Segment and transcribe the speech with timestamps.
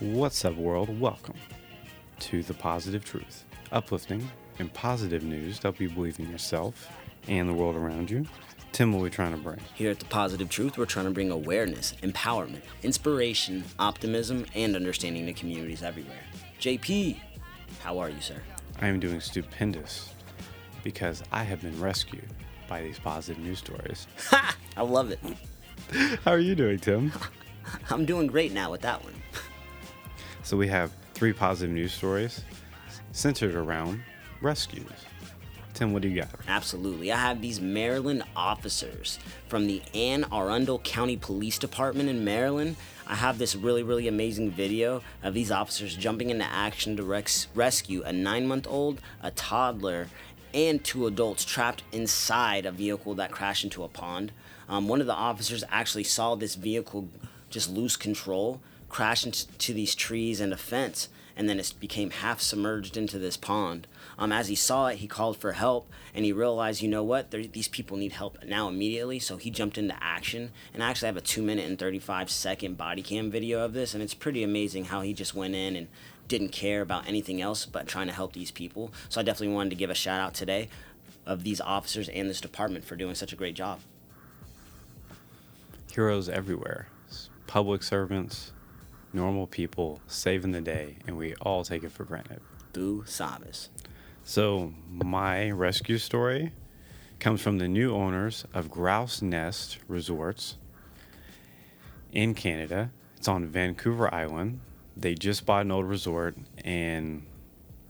[0.00, 1.00] What's up, world?
[1.00, 1.36] Welcome
[2.18, 6.92] to The Positive Truth, uplifting and positive news to help you believe in yourself
[7.28, 8.26] and the world around you.
[8.72, 9.58] Tim, what are we trying to bring?
[9.74, 15.24] Here at The Positive Truth, we're trying to bring awareness, empowerment, inspiration, optimism, and understanding
[15.24, 16.20] to communities everywhere.
[16.60, 17.18] JP,
[17.80, 18.42] how are you, sir?
[18.82, 20.12] I am doing stupendous
[20.84, 22.28] because I have been rescued
[22.68, 24.06] by these positive news stories.
[24.28, 24.58] Ha!
[24.76, 25.20] I love it.
[26.22, 27.12] How are you doing, Tim?
[27.90, 29.14] I'm doing great now with that one.
[30.46, 32.42] So we have three positive news stories
[33.10, 34.00] centered around
[34.40, 34.86] rescues.
[35.74, 36.28] Tim, what do you got?
[36.46, 37.10] Absolutely.
[37.10, 42.76] I have these Maryland officers from the Anne Arundel County Police Department in Maryland.
[43.08, 47.48] I have this really, really amazing video of these officers jumping into action to rex-
[47.56, 50.06] rescue a nine month old, a toddler,
[50.54, 54.30] and two adults trapped inside a vehicle that crashed into a pond.
[54.68, 57.08] Um, one of the officers actually saw this vehicle
[57.50, 62.40] just lose control, crash into these trees and a fence, and then it became half
[62.40, 63.86] submerged into this pond.
[64.18, 67.30] Um, as he saw it, he called for help, and he realized, you know what,
[67.30, 69.18] these people need help now immediately.
[69.18, 72.78] So he jumped into action, and I actually have a two minute and 35 second
[72.78, 75.88] body cam video of this, and it's pretty amazing how he just went in and
[76.28, 78.92] didn't care about anything else but trying to help these people.
[79.08, 80.68] So I definitely wanted to give a shout out today
[81.26, 83.80] of these officers and this department for doing such a great job.
[85.92, 86.88] Heroes everywhere,
[87.46, 88.52] public servants,
[89.16, 92.40] normal people saving the day, and we all take it for granted.
[92.72, 93.70] Boo Sabas.
[94.22, 96.52] So, my rescue story
[97.18, 100.58] comes from the new owners of Grouse Nest Resorts
[102.12, 102.92] in Canada.
[103.16, 104.60] It's on Vancouver Island.
[104.96, 107.26] They just bought an old resort, and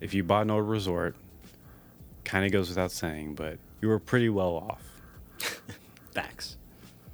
[0.00, 1.14] if you bought an old resort,
[2.24, 4.82] kind of goes without saying, but you were pretty well off.
[6.12, 6.56] Facts.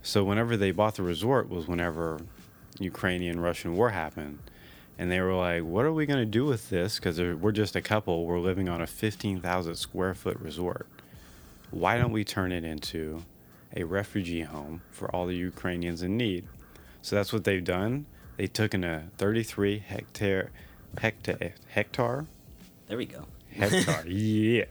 [0.03, 2.21] So whenever they bought the resort was whenever
[2.81, 4.39] Ukrainian Russian war happened,
[4.99, 6.99] and they were like, "What are we going to do with this?
[6.99, 8.25] Because we're just a couple.
[8.25, 10.87] We're living on a 15,000 square foot resort.
[11.71, 13.25] Why don't we turn it into
[13.77, 16.47] a refugee home for all the Ukrainians in need?"
[17.03, 18.07] So that's what they've done.
[18.37, 20.51] They took in a 33 hectare
[20.99, 22.27] hectare hectare
[22.87, 23.27] There we go.
[23.51, 24.07] Hectare.
[24.07, 24.65] yeah.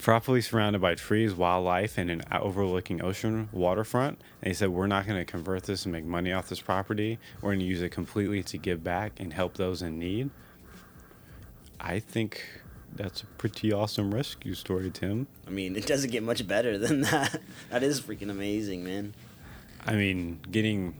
[0.00, 4.20] Properly surrounded by trees, wildlife, and an overlooking ocean waterfront.
[4.40, 7.18] And he said, We're not going to convert this and make money off this property.
[7.40, 10.30] We're going to use it completely to give back and help those in need.
[11.80, 12.44] I think
[12.94, 15.26] that's a pretty awesome rescue story, Tim.
[15.46, 17.40] I mean, it doesn't get much better than that.
[17.70, 19.14] That is freaking amazing, man.
[19.86, 20.94] I mean, getting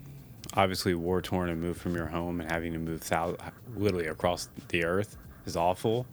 [0.55, 3.37] obviously war torn and moved from your home and having to move thou-
[3.77, 6.07] literally across the earth is awful.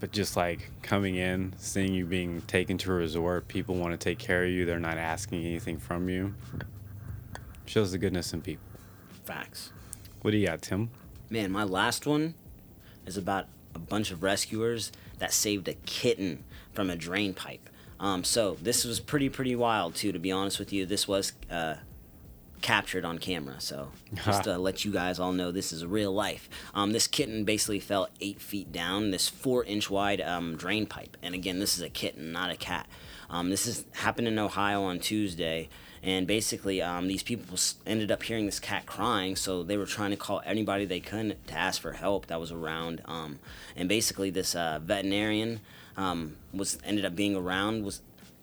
[0.00, 3.96] But just like coming in, seeing you being taken to a resort, people want to
[3.96, 6.34] take care of you, they're not asking anything from you.
[7.66, 8.64] Shows the goodness in people.
[9.24, 9.72] Facts.
[10.22, 10.90] What do you got, Tim?
[11.30, 12.34] Man, my last one
[13.06, 17.68] is about a bunch of rescuers that saved a kitten from a drain pipe.
[17.98, 20.12] Um, so this was pretty pretty wild too.
[20.12, 21.76] To be honest with you, this was uh,
[22.62, 23.60] captured on camera.
[23.60, 26.48] So just to let you guys all know, this is real life.
[26.74, 31.16] Um, this kitten basically fell eight feet down this four inch wide um, drain pipe.
[31.22, 32.88] And again, this is a kitten, not a cat.
[33.28, 35.68] Um, this is happened in Ohio on Tuesday.
[36.04, 37.56] And basically, um, these people
[37.86, 41.36] ended up hearing this cat crying, so they were trying to call anybody they could
[41.46, 43.02] to ask for help that was around.
[43.04, 43.38] Um,
[43.76, 45.60] and basically, this uh, veterinarian
[45.96, 48.00] um, was ended up being around, was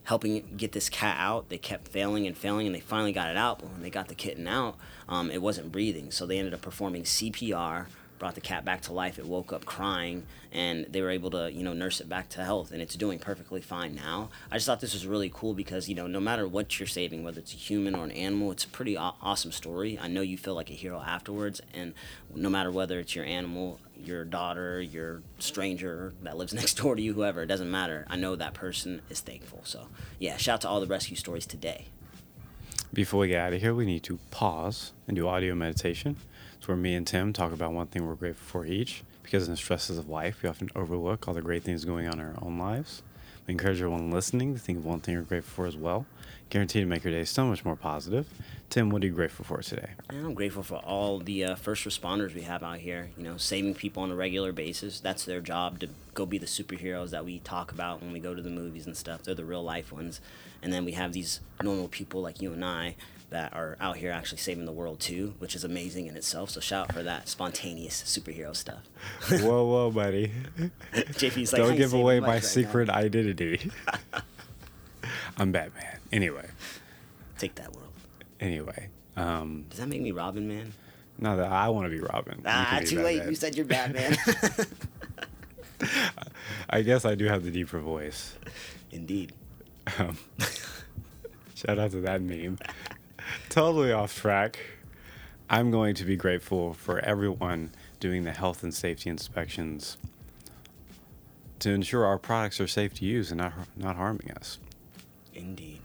[0.09, 1.49] helping get this cat out.
[1.49, 3.59] They kept failing and failing, and they finally got it out.
[3.59, 4.75] But when they got the kitten out,
[5.07, 7.85] um, it wasn't breathing, so they ended up performing CPR.
[8.19, 9.17] Brought the cat back to life.
[9.17, 12.43] It woke up crying, and they were able to, you know, nurse it back to
[12.43, 14.29] health, and it's doing perfectly fine now.
[14.51, 17.23] I just thought this was really cool because, you know, no matter what you're saving,
[17.23, 19.97] whether it's a human or an animal, it's a pretty aw- awesome story.
[19.97, 21.93] I know you feel like a hero afterwards, and
[22.35, 27.01] no matter whether it's your animal, your daughter, your stranger that lives next door to
[27.01, 28.05] you, whoever, it doesn't matter.
[28.09, 29.61] I know that person is thankful.
[29.63, 29.87] So,
[30.19, 31.85] yeah, shout out to all the rescue stories today.
[32.91, 36.17] Before we get out of here, we need to pause and do audio meditation.
[36.59, 39.03] It's where me and Tim talk about one thing we're grateful for each.
[39.23, 42.19] Because in the stresses of life, we often overlook all the great things going on
[42.19, 43.01] in our own lives.
[43.47, 46.05] We encourage everyone listening to think of one thing you're grateful for as well.
[46.49, 48.27] Guaranteed to make your day so much more positive.
[48.69, 49.91] Tim, what are you grateful for today?
[50.09, 53.75] I'm grateful for all the uh, first responders we have out here, you know, saving
[53.75, 54.99] people on a regular basis.
[54.99, 58.35] That's their job to go be the superheroes that we talk about when we go
[58.35, 59.23] to the movies and stuff.
[59.23, 60.19] They're the real life ones.
[60.61, 62.95] And then we have these normal people like you and I
[63.29, 66.49] that are out here actually saving the world too, which is amazing in itself.
[66.49, 68.83] So shout out for that spontaneous superhero stuff.
[69.29, 70.31] whoa, whoa, buddy.
[70.93, 73.71] JP's like, Don't give away my right now." secret identity.
[75.37, 75.99] I'm Batman.
[76.11, 76.47] Anyway,
[77.37, 77.91] Take that world.
[78.39, 78.89] anyway.
[79.15, 80.73] Um, Does that make me Robin, man?
[81.17, 82.41] Not that I want to be Robin.
[82.45, 83.23] Ah, too late.
[83.25, 84.15] You said you're Batman.
[86.69, 88.35] I guess I do have the deeper voice.
[88.91, 89.33] Indeed.
[89.97, 90.17] Um,
[91.55, 92.57] shout out to that meme.
[93.59, 94.57] Totally off track.
[95.49, 99.97] I'm going to be grateful for everyone doing the health and safety inspections
[101.59, 104.59] to ensure our products are safe to use and not not harming us.
[105.33, 105.81] Indeed.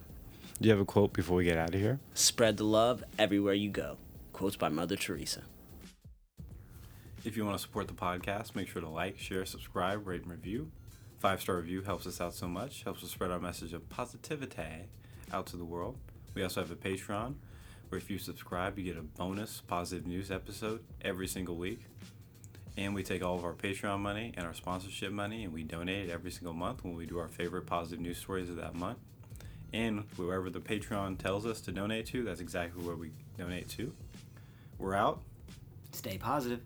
[0.60, 1.98] Do you have a quote before we get out of here?
[2.14, 3.96] Spread the love everywhere you go.
[4.32, 5.42] Quotes by Mother Teresa.
[7.24, 10.30] If you want to support the podcast, make sure to like, share, subscribe, rate, and
[10.30, 10.70] review.
[11.18, 14.86] Five star review helps us out so much, helps us spread our message of positivity
[15.32, 15.98] out to the world.
[16.34, 17.34] We also have a Patreon
[17.94, 21.78] where if you subscribe, you get a bonus positive news episode every single week.
[22.76, 26.08] And we take all of our Patreon money and our sponsorship money and we donate
[26.08, 28.98] it every single month when we do our favorite positive news stories of that month.
[29.72, 33.94] And whoever the Patreon tells us to donate to, that's exactly where we donate to.
[34.76, 35.20] We're out.
[35.92, 36.62] Stay positive.